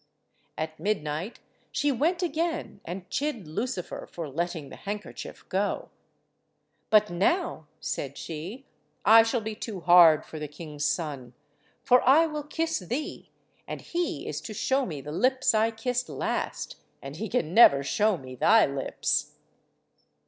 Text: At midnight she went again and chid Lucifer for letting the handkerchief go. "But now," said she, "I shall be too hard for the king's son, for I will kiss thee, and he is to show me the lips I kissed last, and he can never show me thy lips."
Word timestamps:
At 0.57 0.79
midnight 0.79 1.37
she 1.71 1.91
went 1.91 2.23
again 2.23 2.81
and 2.85 3.07
chid 3.11 3.47
Lucifer 3.47 4.07
for 4.11 4.27
letting 4.27 4.69
the 4.69 4.75
handkerchief 4.75 5.47
go. 5.47 5.89
"But 6.89 7.11
now," 7.11 7.67
said 7.79 8.17
she, 8.17 8.65
"I 9.05 9.21
shall 9.21 9.41
be 9.41 9.53
too 9.53 9.81
hard 9.81 10.25
for 10.25 10.39
the 10.39 10.47
king's 10.47 10.85
son, 10.85 11.35
for 11.83 12.01
I 12.01 12.25
will 12.25 12.41
kiss 12.41 12.79
thee, 12.79 13.29
and 13.67 13.79
he 13.79 14.25
is 14.27 14.41
to 14.41 14.55
show 14.55 14.87
me 14.87 15.01
the 15.01 15.11
lips 15.11 15.53
I 15.53 15.69
kissed 15.69 16.09
last, 16.09 16.77
and 16.99 17.17
he 17.17 17.29
can 17.29 17.53
never 17.53 17.83
show 17.83 18.17
me 18.17 18.33
thy 18.35 18.65
lips." 18.65 19.35